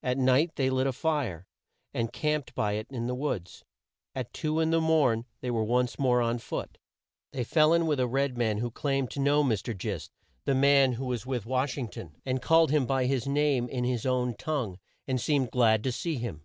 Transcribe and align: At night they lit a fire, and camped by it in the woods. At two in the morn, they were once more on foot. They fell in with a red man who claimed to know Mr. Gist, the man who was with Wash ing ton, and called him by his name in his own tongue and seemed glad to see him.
At 0.00 0.16
night 0.16 0.54
they 0.54 0.70
lit 0.70 0.86
a 0.86 0.92
fire, 0.92 1.44
and 1.92 2.12
camped 2.12 2.54
by 2.54 2.74
it 2.74 2.86
in 2.88 3.08
the 3.08 3.16
woods. 3.16 3.64
At 4.14 4.32
two 4.32 4.60
in 4.60 4.70
the 4.70 4.80
morn, 4.80 5.24
they 5.40 5.50
were 5.50 5.64
once 5.64 5.98
more 5.98 6.22
on 6.22 6.38
foot. 6.38 6.78
They 7.32 7.42
fell 7.42 7.72
in 7.72 7.88
with 7.88 7.98
a 7.98 8.06
red 8.06 8.38
man 8.38 8.58
who 8.58 8.70
claimed 8.70 9.10
to 9.10 9.18
know 9.20 9.42
Mr. 9.42 9.76
Gist, 9.76 10.12
the 10.44 10.54
man 10.54 10.92
who 10.92 11.04
was 11.06 11.26
with 11.26 11.46
Wash 11.46 11.76
ing 11.76 11.88
ton, 11.88 12.14
and 12.24 12.40
called 12.40 12.70
him 12.70 12.86
by 12.86 13.06
his 13.06 13.26
name 13.26 13.68
in 13.68 13.82
his 13.82 14.06
own 14.06 14.36
tongue 14.36 14.78
and 15.08 15.20
seemed 15.20 15.50
glad 15.50 15.82
to 15.82 15.90
see 15.90 16.14
him. 16.14 16.44